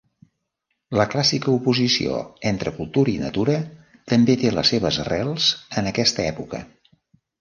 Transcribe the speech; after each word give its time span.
La 0.99 1.03
clàssica 1.09 1.51
oposició 1.57 2.15
entre 2.51 2.73
cultura 2.77 3.13
i 3.13 3.19
natura 3.25 3.57
també 4.15 4.37
té 4.45 4.55
les 4.57 4.73
seves 4.75 4.99
arrels 5.05 5.51
en 5.83 5.91
aquesta 5.93 6.27
època. 6.35 6.63